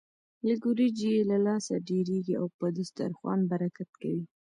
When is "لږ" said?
0.47-0.61